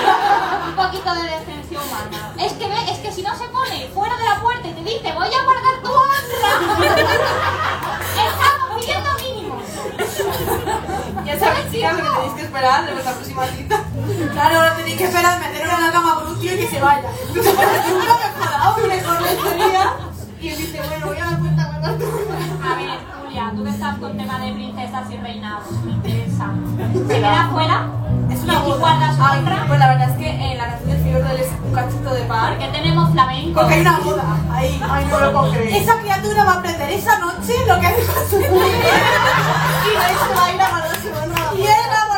[0.79, 2.33] un poquito de decencia humana.
[2.39, 4.81] Es que ve, es que si no se pone fuera de la puerta y te
[4.81, 6.51] dice voy a guardar tu honra,
[8.15, 9.63] estamos pidiendo mínimos.
[11.25, 13.83] Ya chicas, lo que tenéis que esperar de vuestra próxima cita.
[14.31, 16.79] Claro, ahora tenéis que esperar meterlo en la cama con un tío y que se
[16.79, 17.09] vaya.
[17.33, 19.93] Tú te pones una mejorado, Mejor la historia.
[20.41, 22.28] Y él dice, bueno, voy a dar cuenta guardar tu
[23.59, 26.47] tú que estás con tema de princesas y reinados, me interesa.
[27.07, 27.87] ¿Se queda fuera?
[28.31, 29.15] Es una ¿Y boda.
[29.19, 32.21] Ay, pues la verdad es que en la canción del del es un cachito de
[32.21, 32.55] pan.
[32.55, 33.59] Porque tenemos flamenco.
[33.59, 34.81] Porque hay una boda ahí.
[34.89, 35.81] Ay, no lo puedo creer.
[35.81, 40.35] Esa criatura va a aprender esa noche lo que hace con su Y ahí se
[40.39, 41.53] baila a su honra.
[41.57, 42.08] Y él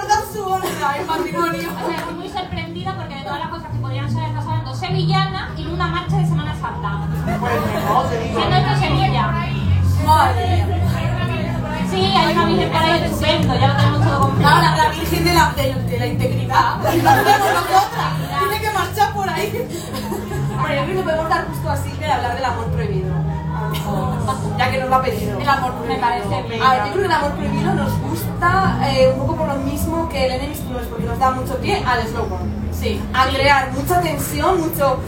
[13.40, 14.50] ya lo tenemos todo completo.
[14.50, 16.76] No, la, la virgen de la, de, de la integridad.
[16.92, 19.68] Tiene que marchar por ahí.
[20.60, 23.14] Bueno, yo creo que podemos dar justo así de hablar del amor prohibido.
[23.14, 25.40] A lo mejor, Ya que nos lo ha pedido.
[25.40, 26.62] El amor Me parece bien.
[26.64, 29.56] A ver, yo creo que el amor prohibido nos gusta eh, un poco por lo
[29.56, 32.70] mismo que el Enemies to Lovers, porque nos da mucho pie al slow burn.
[32.72, 33.02] Sí.
[33.14, 35.00] A crear mucha tensión, mucho...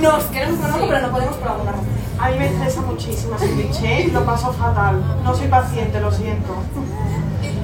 [0.00, 1.86] Nos queremos con algo, pero no podemos por alguna razón.
[2.20, 5.02] A mí me estresa muchísimo ese cliché, lo paso fatal.
[5.24, 6.54] No soy paciente, lo siento.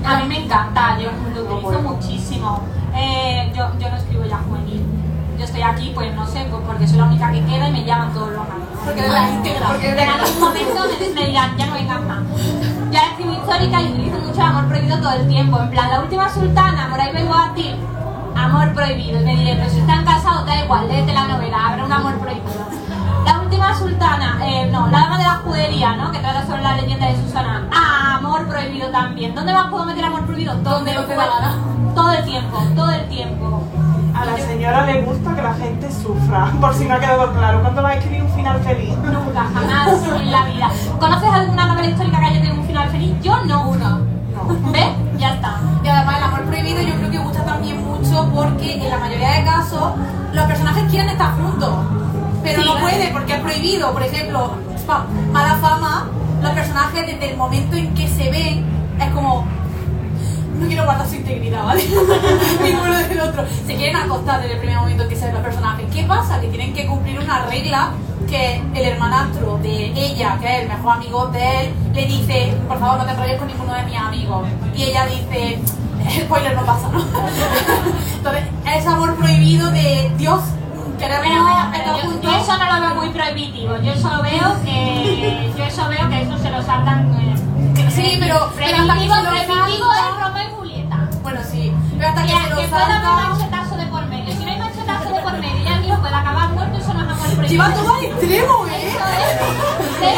[0.09, 2.63] A mí me encanta, yo lo utilizo muchísimo.
[2.95, 4.83] Eh, yo, yo no escribo ya juvenil.
[5.37, 7.85] Yo estoy aquí, pues no sé, pues porque soy la única que queda y me
[7.85, 8.69] llaman todos los años.
[8.87, 9.69] Porque eres la íntegra.
[9.69, 12.19] Porque la algún momento me, me dirán, ya no vengas más.
[12.87, 15.61] Ahora escribo histórica y utilizo mucho amor prohibido todo el tiempo.
[15.61, 17.75] En plan, la última sultana, por ahí vengo a ti.
[18.35, 19.21] Amor prohibido.
[19.21, 22.15] Y me diré, pero si están casados, da igual, léete la novela, habrá un amor
[22.15, 22.67] prohibido.
[23.59, 26.13] La última sultana, eh, no, la dama de la judería, ¿no?
[26.13, 27.67] Que trata sobre la leyenda de Susana.
[27.73, 29.35] Ah, amor prohibido también.
[29.35, 30.55] ¿Dónde más puedo meter amor prohibido?
[30.63, 31.05] Da pueda.
[31.17, 31.57] gana.
[31.93, 33.65] Todo el tiempo, todo el tiempo.
[34.15, 37.61] A la señora le gusta que la gente sufra, por si no ha quedado claro.
[37.63, 38.97] ¿Cuándo va a escribir un final feliz?
[38.99, 40.71] Nunca, jamás en la vida.
[41.01, 43.13] ¿Conoces alguna novela histórica que haya tenido un final feliz?
[43.23, 43.71] Yo no.
[43.71, 43.99] Una.
[44.71, 44.89] ¿Ves?
[45.19, 45.57] Ya está.
[45.83, 49.31] Y además el amor prohibido yo creo que gusta también mucho porque en la mayoría
[49.31, 49.95] de casos
[50.33, 51.75] los personajes quieren estar juntos.
[52.43, 53.93] Pero no puede porque es prohibido.
[53.93, 54.53] Por ejemplo,
[55.33, 56.09] mala fama,
[56.43, 58.65] los personajes desde el momento en que se ven
[59.01, 59.47] es como
[60.59, 61.85] no quiero guardar su integridad, ¿vale?
[62.63, 63.45] Ninguno del otro.
[63.67, 65.87] Se quieren acostar desde el primer momento en que se ven los personajes.
[65.95, 66.41] ¿Qué pasa?
[66.41, 67.91] Que tienen que cumplir una regla
[68.29, 72.79] que el hermanastro de ella, que es el mejor amigo de él, le dice, por
[72.79, 74.49] favor no te enrolles con ninguno de mis amigos.
[74.75, 75.59] Y ella dice,
[76.25, 77.01] spoiler no pasa, ¿no?
[78.17, 78.43] Entonces,
[78.77, 80.41] es amor prohibido de Dios,
[80.99, 82.33] queremos Bueno, bueno, pero estar yo, juntos.
[82.33, 83.77] yo eso no lo veo muy prohibitivo.
[83.79, 85.53] Yo solo veo que.
[85.57, 87.15] Yo eso veo que eso se lo saltan.
[87.21, 91.09] eh, Sí, pero- Prohibitivo, es Romeo y Julieta.
[91.23, 93.29] Bueno, sí, pero hasta que Que, se lo que pueda haber salta...
[93.29, 94.33] machetazo de por medio.
[94.37, 97.09] Si no hay machetazo de por medio y tío puede acabar muerto, eso no es
[97.11, 97.49] amor prohibido.
[97.49, 98.89] Lleva todo al extremo, ¿eh?
[98.89, 99.89] Eso es.
[99.99, 100.15] Sí.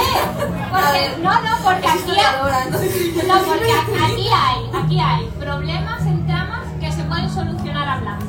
[0.71, 3.27] Porque, no, no, porque aquí hay, Historiadora, entonces...
[3.27, 7.70] no, porque aquí hay, aquí hay problemas en tramas que se pueden solucionar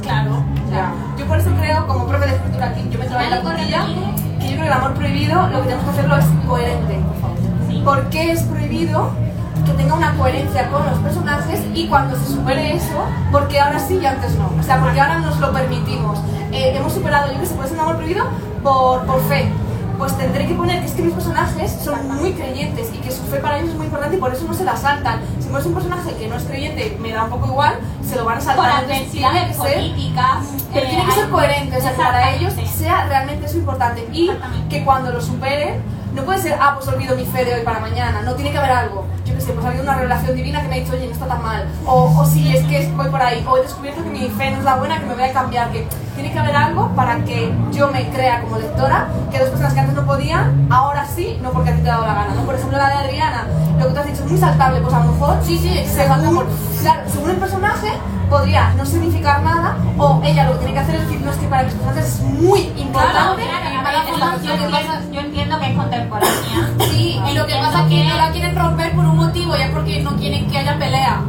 [0.01, 0.43] Claro.
[0.71, 0.93] Ya.
[1.17, 4.15] Yo por eso creo, como profe de escritura aquí, yo me trabajo en la mire.
[4.39, 7.31] que yo creo que el amor prohibido lo que tenemos que hacerlo es coherente, por.
[7.67, 7.81] Sí.
[7.83, 9.09] ¿Por qué es prohibido
[9.65, 13.99] que tenga una coherencia con los personajes y cuando se supere eso, porque ahora sí
[14.01, 14.51] y antes no?
[14.59, 16.19] O sea, porque ahora nos lo permitimos.
[16.51, 18.25] Eh, hemos superado, yo que sé, puede ser un amor prohibido
[18.63, 19.51] por, por fe.
[19.97, 23.21] Pues tendré que poner que es que mis personajes son muy creyentes y que su
[23.23, 25.19] fe para ellos es muy importante y por eso no se la saltan.
[25.39, 28.25] Si fuese un personaje que no es creyente, me da un poco igual, se lo
[28.25, 28.85] van a Por saltar.
[28.85, 30.37] Tiene adversidades ser políticas.
[30.73, 33.57] pero eh, tiene que ser hay- coherente, o sea, que para ellos sea realmente eso
[33.57, 34.31] importante y
[34.69, 35.81] que cuando lo superen
[36.13, 38.21] No puede ser, ah, pues olvido mi fe de hoy para mañana.
[38.23, 39.05] No, tiene que haber algo.
[39.25, 41.13] Yo qué sé, pues ha habido una revelación divina que me ha dicho, oye, no
[41.13, 41.65] está tan mal.
[41.85, 43.45] O, o si es que voy por ahí.
[43.49, 45.71] O he descubierto que mi fe no es la buena, que me voy a cambiar.
[45.71, 49.73] Que tiene que haber algo para que yo me crea como lectora que dos personas
[49.73, 52.33] que antes no podían, ahora sí, no porque a ti te ha dado la gana.
[52.35, 52.41] ¿no?
[52.41, 53.45] Por ejemplo, la de Adriana,
[53.79, 54.81] lo que tú has dicho es muy saltable.
[54.81, 56.43] Pues a lo mejor, Sí, sí, según,
[56.81, 57.87] claro, según el personaje,
[58.29, 59.77] podría no significar nada.
[59.97, 62.05] O ella lo que tiene que hacer es decir, no, es que para mis personajes
[62.05, 63.43] es muy Claro, importante.
[63.43, 66.89] claro, en a cada ver, formación yo, pasa- yo entiendo que es contemporánea.
[66.91, 69.61] Sí, y lo que pasa es que no la quieren romper por un motivo y
[69.61, 71.21] es porque no quieren que haya pelea.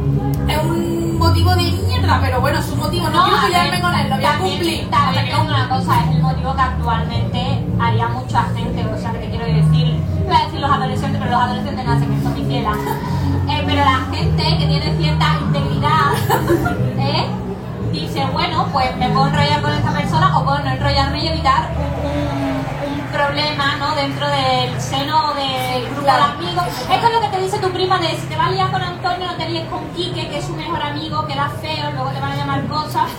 [0.48, 3.08] Es un motivo de mierda, pero bueno, es un motivo.
[3.08, 4.90] No, quiero pelearme con él, lo voy a cumplir.
[4.90, 9.18] También no- una cosa, es el motivo que actualmente haría mucha gente, o sea, que
[9.18, 12.44] te quiero decir, iba a decir los adolescentes, pero los adolescentes no hacen eso, mi
[12.44, 12.72] fiela.
[13.48, 16.12] Eh, pero la gente que tiene cierta integridad,
[16.98, 17.26] ¿eh?
[17.92, 21.68] dice, bueno, pues me puedo enrollar con esta persona o puedo no enrollarme y evitar
[21.76, 22.51] un
[23.12, 23.94] problema, ¿no?
[23.94, 26.38] Dentro del seno del grupo claro.
[26.38, 26.64] de amigos.
[26.66, 28.82] Esto es lo que te dice tu prima de si te vas a liar con
[28.82, 32.10] Antonio, no te líes con Quique, que es su mejor amigo, que era feo, luego
[32.10, 33.10] te van a llamar cosas.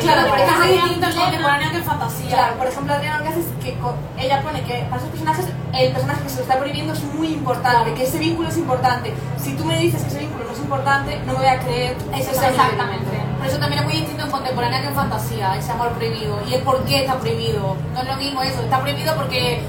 [0.00, 2.28] Claro, muy Había distinto contemporáneo que fantasía.
[2.28, 3.76] Claro, por ejemplo, Adriana lo que hace es que
[4.18, 7.28] ella pone que para esos personajes el personaje que se lo está prohibiendo es muy
[7.28, 9.14] importante, que ese vínculo es importante.
[9.38, 11.96] Si tú me dices que ese vínculo no es importante, no me voy a creer
[12.14, 13.15] Eso Exactamente.
[13.38, 16.40] Por eso también es muy distinto en contemporánea que en fantasía, ese amor prohibido.
[16.48, 17.76] Y el por qué está prohibido.
[17.92, 19.62] No es lo mismo eso, está prohibido porque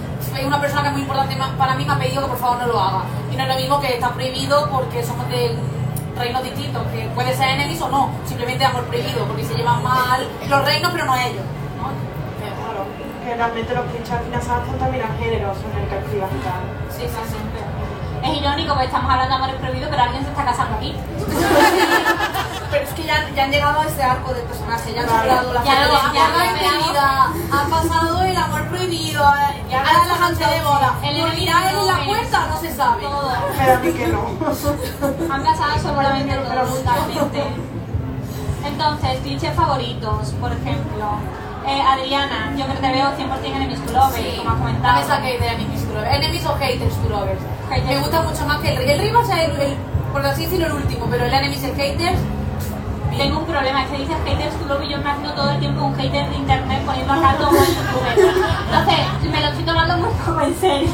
[0.45, 2.67] una persona que es muy importante para mí me ha pedido que por favor no
[2.67, 3.03] lo haga.
[3.32, 5.56] Y no es lo mismo que está prohibido porque somos de
[6.17, 10.27] reinos distintos, que puede ser enemies o no, simplemente amor prohibido, porque se llevan mal
[10.47, 11.45] los reinos pero no ellos.
[11.77, 11.93] ¿no?
[12.41, 12.86] Claro,
[13.23, 15.97] que realmente los clichés al final se adaptan también al género, son el que.
[16.89, 17.57] Sí, sí, sí.
[18.28, 20.96] Es irónico porque estamos hablando de amores prohibidos, pero alguien se está casando aquí.
[22.70, 25.54] Pero es que ya, ya han llegado a ese arco del personaje, ya han superado
[25.54, 29.24] la Ya Ha ya pasado la intimidad, ha pasado el amor prohibido,
[29.70, 30.94] ya Ahora la noche de boda.
[31.02, 32.48] El ¿Morirá él en la puerta?
[32.50, 33.04] No se sabe.
[33.04, 33.32] Todo.
[33.58, 34.20] Pero a mí que no.
[35.34, 36.84] Han pasado absolutamente Pero todo, mucho.
[36.84, 37.44] totalmente.
[38.66, 41.06] Entonces, clichés favoritos, por ejemplo.
[41.67, 44.56] Eh, Adriana, yo creo que te veo 100% en Enemies to Lovers, Sí, como has
[44.58, 44.99] no comentado.
[45.01, 46.15] me saquéis de enemies to lovers.
[46.15, 47.41] Enemies o haters to lovers.
[47.69, 47.86] Haters.
[47.88, 48.89] Me gusta mucho más que el.
[48.89, 49.77] El rey va a ser el, el-
[50.13, 52.19] por así decirlo, el último, pero el enemies y haters.
[53.17, 55.60] Tengo un problema, es que dices haters to love y yo me imagino todo el
[55.60, 58.36] tiempo un hater de internet poniendo acá todo en youtuber.
[58.65, 60.89] Entonces, me lo estoy tomando muy poco en serio.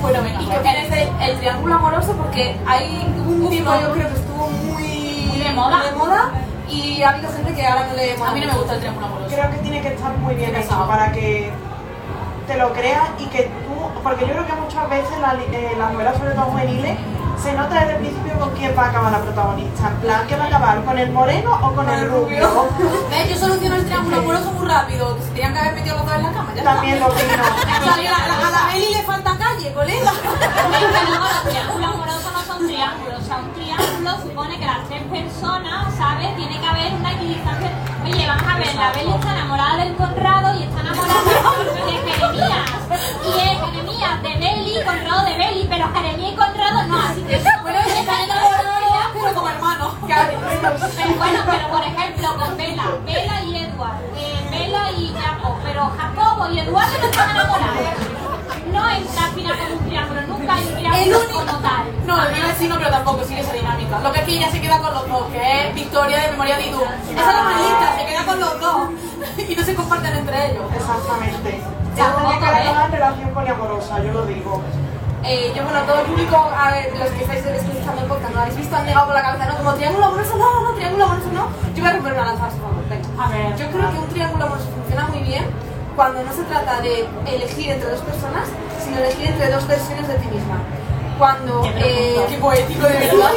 [0.00, 0.58] Bueno, venga, ¿Y pues.
[0.58, 2.12] opinas del el triángulo amoroso?
[2.12, 3.80] Porque hay un tiempo, no.
[3.80, 5.82] yo creo que estuvo muy, Muy de moda.
[5.82, 6.30] de moda
[6.68, 9.06] y ha habido gente que ahora no le A mí no me gusta el triángulo
[9.06, 9.34] amoroso.
[9.34, 10.86] Creo que tiene que estar muy bien hecho pesado.
[10.88, 11.50] para que
[12.46, 15.72] te lo creas y que tú, porque yo creo que muchas veces la li- eh,
[15.78, 16.96] las novelas, sobre todo juveniles,
[17.42, 19.88] se nota desde el principio con quién va a acabar la protagonista.
[19.88, 20.84] En plan, ¿qué va a acabar?
[20.84, 22.68] ¿Con el moreno o con el rubio?
[23.10, 23.28] ¿Ves?
[23.30, 25.16] Yo soluciono el triángulo amoroso muy rápido.
[25.16, 26.48] Que se tenían que haber metido los dos en la cama.
[26.54, 26.74] Ya está.
[26.74, 27.22] También lo opino.
[27.82, 30.12] O sea, a, la- a la Beli le falta calle, colega.
[30.22, 33.18] Los triángulos amorosos no son triángulos.
[33.20, 36.36] O sea, un triángulo supone que las tres personas, ¿sabes?
[36.36, 37.70] Tiene que haber una equidistancia.
[38.04, 42.68] Oye, vamos a ver, la Beli está enamorada del Conrado y está enamorada de Jeremías.
[43.26, 46.98] Y es Jeremías de Beli, Conrado de Beli, pero Jeremías y Conrado no.
[47.00, 49.94] Así que Bueno, enamorados, pero como hermanos.
[50.06, 55.90] Pero bueno, pero por ejemplo, con Bella, Bella y Edward, eh, Bella y Jacob, pero
[55.96, 57.78] Jacobo y Eduardo no están enamorados.
[58.72, 61.38] No entra al final como un triángulo, nunca hay un triángulo único.
[61.46, 62.06] como tal.
[62.06, 63.98] No, el mío vecino, pero tampoco sigue esa dinámica.
[64.00, 66.56] Lo que es que ella se queda con los dos, que es Victoria de Memoria
[66.56, 66.82] de Idú.
[66.82, 68.90] Esa es la más lista, se queda con los dos.
[69.48, 70.64] Y no se comparten entre ellos.
[70.74, 71.81] Exactamente.
[71.96, 74.62] Eso tenía que haber una relación poliamorosa, yo lo digo.
[75.24, 78.40] Eh, yo, bueno, todo el público, a ver, los que estáis escuchando el podcast, ¿no
[78.40, 78.74] habéis visto?
[78.76, 79.56] Han llegado por la cabeza, ¿no?
[79.56, 81.46] Como triángulo amoroso, no, no, triángulo amoroso, no.
[81.74, 83.24] Yo voy a romper una lanza a su favor, venga.
[83.24, 83.56] A ver.
[83.56, 85.44] Yo creo que un triángulo amoroso funciona muy bien
[85.94, 88.48] cuando no se trata de elegir entre dos personas,
[88.82, 90.58] sino elegir entre dos versiones de ti misma.
[91.22, 93.30] Cuando, eh, Qué poético, de verdad.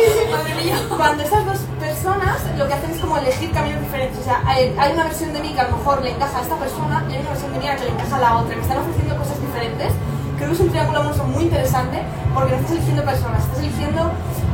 [0.97, 4.21] Cuando esas dos personas lo que hacen es como elegir caminos diferentes.
[4.21, 6.41] O sea, hay, hay una versión de mí que a lo mejor le encaja a
[6.41, 8.37] esta persona y hay una versión de mí a la que le encaja a la
[8.37, 8.55] otra.
[8.55, 9.93] Me están ofreciendo cosas diferentes.
[10.35, 12.01] Creo que es un triángulo amoroso muy interesante
[12.33, 14.11] porque no estás eligiendo personas, estás eligiendo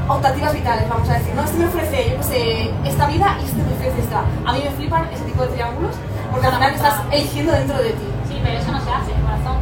[0.10, 1.34] optativas vitales, vamos a decir.
[1.34, 1.44] ¿no?
[1.46, 4.26] Este me ofrece, yo qué sé, esta vida y este me ofrece esta.
[4.44, 5.96] A mí me flipan ese tipo de triángulos
[6.32, 8.08] porque al final estás eligiendo dentro de ti.
[8.28, 9.56] Sí, pero eso no se hace, corazón.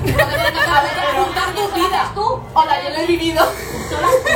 [0.00, 0.92] A ver,
[1.24, 2.14] juntar tus vidas.
[2.14, 2.40] tú.
[2.54, 3.44] Hola, yo lo he vivido.
[3.88, 4.32] Solo tú.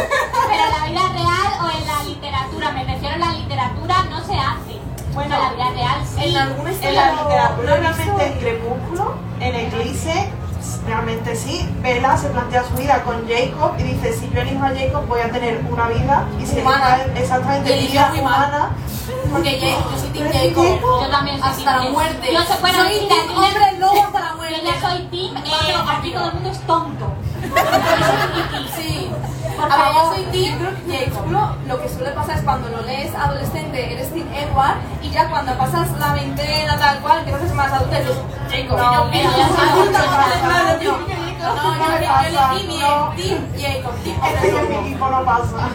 [0.49, 4.25] Pero en la vida real o en la literatura, me refiero a la literatura no
[4.25, 4.81] se hace.
[5.15, 6.25] Bueno, en la vida real sí.
[6.25, 10.31] En alguna En la literatura, realmente en Crepúsculo, en Eclipse,
[10.87, 11.69] realmente sí.
[11.81, 15.21] Bella se plantea su vida con Jacob y dice, si yo elijo a Jacob voy
[15.21, 16.97] a tener una vida y si Humana.
[17.05, 18.71] elijo exactamente Y vida humana.
[19.33, 20.65] Porque Jacob, yo soy Team ¿Tú eres Jacob.
[20.77, 21.03] Jacob?
[21.03, 22.33] Yo también soy Hasta team la muerte.
[22.33, 24.61] Yo soy, bueno, soy team hombre lobo hasta la muerte.
[24.65, 27.07] Yo ya soy team, eh, aquí todo el mundo es tonto.
[28.77, 29.09] Sí.
[29.65, 30.15] Por A ver, yo favor.
[30.17, 34.29] soy creo que Jacob, lo, que suele pasar es cuando lo lees adolescente, eres Team
[34.35, 38.17] Edward, y ya cuando pasas la veintena, tal cual, empiezas a ser más adulta, eres
[38.51, 38.79] Jacob.
[38.79, 43.13] No, mira, ya soy adulta, no, no, no, No no.
[43.17, 45.69] team Jacob, Este en mi equipo no pasa.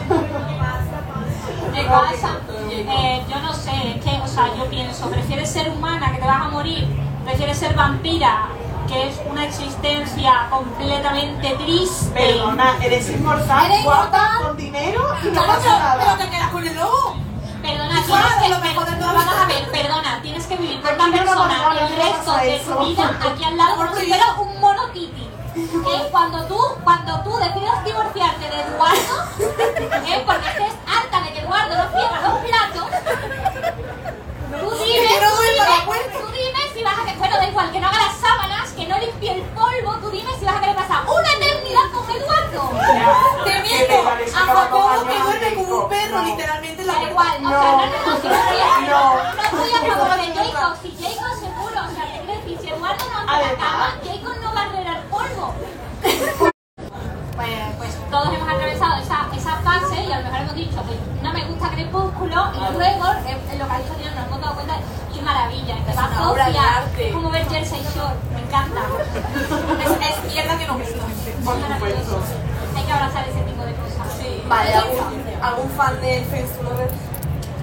[1.74, 2.28] ¿Qué pasa?
[2.70, 6.26] Eh, yo no sé, es que, o sea, yo pienso, ¿prefieres ser humana, que te
[6.26, 6.86] vas a morir?
[7.24, 8.46] ¿Prefieres ser vampira,
[8.90, 12.10] que es una existencia completamente triste?
[12.12, 16.16] Perdona, eres inmortal, Eres guapa, con dinero y no Pero, pasa pero nada.
[16.18, 17.16] te quedas con el lobo.
[17.62, 19.12] Perdona, tienes que, lo mejor de per- todo.
[19.14, 23.10] vamos a ver, perdona, tienes que vivir con una persona el resto de tu vida
[23.20, 25.26] aquí al lado como si fuera un mono titi.
[25.56, 26.08] ¿Eh?
[26.10, 29.24] Cuando tú, cuando tú decidas divorciarte de Eduardo,
[30.06, 30.22] ¿eh?
[30.24, 33.59] porque estés harta de que Eduardo no friega los platos,
[34.80, 36.18] tú dime, que tú dime, la puerta.
[36.18, 38.86] tú dime si vas a que, bueno, da igual, que no haga las sábanas, que
[38.86, 42.70] no limpie el polvo, tú dime si vas a querer pasar una eternidad con Eduardo.
[43.44, 46.24] Teniendo te parece a Jacobo que duerme como un perro, No.
[46.24, 49.14] literalmente la Da igual, o sea, no, no, no, si no estoy a- No.
[49.14, 53.04] no estoy a favor de Jacob, si Jacob seguro, o sea, quiero decir, si Eduardo
[53.10, 55.54] no hace la cama, Jacob no va a arreglar polvo.
[57.36, 61.22] Pues, pues todos hemos atravesado esa, esa fase y a lo mejor hemos dicho que
[61.22, 64.40] no me gusta Crepúsculo y luego eh, eh, lo que ha dicho Dios nos hemos
[64.42, 64.74] dado cuenta
[65.14, 65.22] qué
[65.70, 67.08] maravilla, que va una obra de Sofía, arte.
[67.08, 68.80] es como ver Jersey Shore, me encanta.
[69.80, 71.04] Es, es mierda que no gusta.
[71.44, 72.22] Por Es supuesto.
[72.76, 74.06] Hay que abrazar ese tipo de cosas.
[74.18, 74.42] Sí.
[74.48, 74.76] Vale, Es
[75.42, 76.92] ¿algún, fan de Friends to Lovers?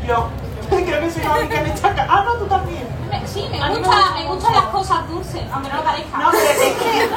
[0.05, 0.29] Yo
[0.69, 2.07] creo que soy la única en esta casa.
[2.09, 2.87] Ah, no, tú también.
[3.25, 6.17] Sí, me gusta, me gustan las cosas dulces, aunque no lo parezca.
[6.17, 7.09] No, pero es que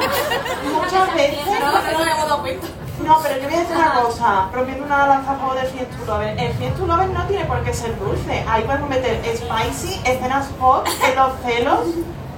[0.73, 1.45] muchas veces.
[1.45, 2.67] No, no, no me hemos dado cuenta.
[3.05, 5.97] No, pero yo voy a decir una cosa, rompiendo una lanza a favor del Fiend
[5.97, 6.39] to Lover.
[6.39, 8.45] El Fiend to Lover no tiene por qué ser dulce.
[8.47, 11.79] Ahí podemos meter spicy, escenas hot, en los celos,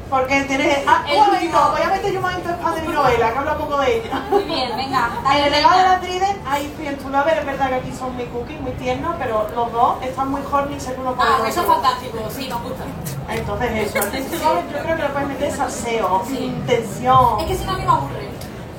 [0.10, 0.84] porque tiene...
[0.88, 3.38] Ah, El un momento, voy a meter yo un momento spam de mi novela, que
[3.38, 4.22] habla un poco de ella.
[4.30, 5.10] Muy bien, venga.
[5.36, 8.16] En el legado de la Trident hay Fiend to Lover, es verdad que aquí son
[8.16, 11.48] muy cookies, muy tiernos, pero los dos están muy horny según uno por Ah, el
[11.50, 11.74] eso es otro.
[11.82, 12.84] fantástico, sí, nos gusta.
[13.30, 16.24] Entonces eso, el Fiend to Lover yo creo que lo puedes meter salseo,
[16.68, 17.40] tensión.
[17.42, 18.23] Es que si no a mí me aburre.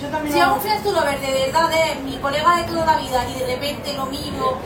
[0.05, 2.63] Yo también Si lo- a un Friends to Lover de verdad es mi colega de
[2.65, 4.59] toda la vida y de repente lo miro,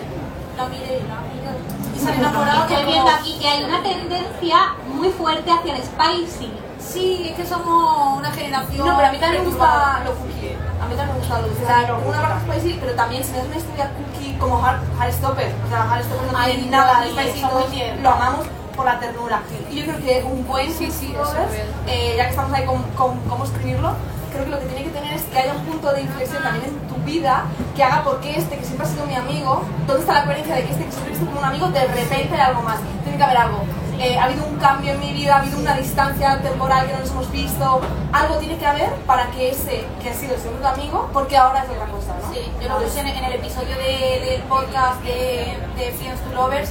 [0.56, 1.50] la miré, la miro
[1.94, 4.56] y sale enamorado Estoy viendo como- aquí que hay una tendencia
[4.88, 6.52] muy fuerte hacia el spicy.
[6.80, 8.86] Sí, es que somos una generación.
[8.88, 10.56] No, pero a mí también me gusta lo cookie.
[10.80, 11.62] A mí también me gusta lo dulce.
[11.62, 14.80] O sea, una barra spicy, pero también si me das una historia cookie como Hard,
[14.98, 15.52] Heartstopper.
[15.66, 18.98] O sea, Heartstopper no Ay, tiene no, nada sí, de spicy, lo amamos por la
[19.00, 19.42] ternura.
[19.70, 22.64] Y yo creo que un buen Sí, sí, eso es eh, ya que estamos ahí
[22.64, 23.92] con, con cómo escribirlo,
[24.38, 26.64] creo que lo que tiene que tener es que haya un punto de inflexión también
[26.66, 27.44] en tu vida
[27.76, 30.64] que haga porque este, que siempre ha sido mi amigo, ¿dónde está la coherencia de
[30.64, 32.78] que este que siempre he visto como un amigo, de repente hay algo más?
[33.02, 33.64] Tiene que haber algo.
[34.00, 37.00] Eh, ha habido un cambio en mi vida, ha habido una distancia temporal que no
[37.00, 37.80] nos hemos visto,
[38.12, 41.64] algo tiene que haber para que ese que ha sido siempre tu amigo, porque ahora
[41.64, 42.32] es otra cosa, ¿no?
[42.32, 46.70] Sí, yo lo puse en el episodio de- del podcast de, de Friends to Lovers.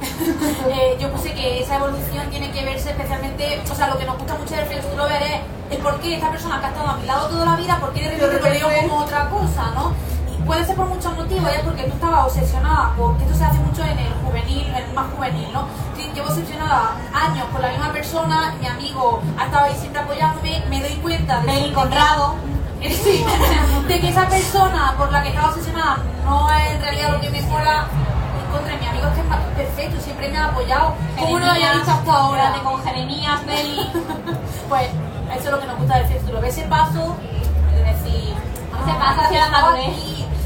[0.68, 4.18] Eh, yo puse que esa evolución tiene que verse especialmente, o sea, lo que nos
[4.18, 7.06] gusta mucho del Lovers es el por qué esta persona que ha estado a mi
[7.06, 9.92] lado toda la vida, por qué de repente lo veo como otra cosa, ¿no?
[10.32, 13.58] Y puede ser por muchos motivos, ya porque tú estabas obsesionada, porque esto se hace
[13.58, 15.66] mucho en el juvenil, en el más juvenil, ¿no?
[16.14, 20.80] Llevo obsesionada años con la misma persona, mi amigo ha estado ahí siempre apoyándome, me
[20.80, 22.34] doy cuenta de, de Conrado.
[22.80, 23.24] que- Sí,
[23.88, 27.30] de que esa persona por la que estaba obsesionada no es en realidad lo que
[27.30, 27.86] mejora
[28.50, 30.94] contra mi amigo es que es perfecto, siempre me ha apoyado.
[31.18, 32.52] ¿Cómo no lo había visto hasta ahora?
[32.62, 33.90] Con Jeremías, Beli.
[34.68, 34.88] Pues
[35.34, 37.16] eso es lo que nos gusta del círculo, ese paso
[37.74, 39.96] de decir, Ese ah, paso hacia la madurez.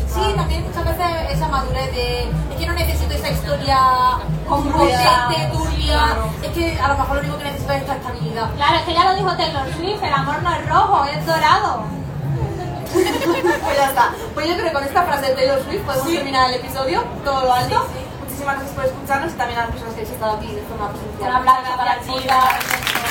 [0.07, 3.79] Sí, también muchas veces esa madurez de es que no necesito esa historia
[4.49, 8.51] competente, turbia, es que a lo mejor lo único que necesito es esta estabilidad.
[8.57, 12.02] Claro, es que ya lo dijo Taylor Swift, el amor no es rojo, es dorado.
[13.63, 14.15] Pues ya está.
[14.35, 17.43] Pues yo creo que con esta frase de Taylor Swift podemos terminar el episodio, todo
[17.43, 17.87] lo alto.
[17.93, 20.63] Sí, Muchísimas gracias por escucharnos y también a las personas que habéis estado aquí de
[20.63, 21.31] forma presencial.
[21.31, 23.02] Un aplauso para.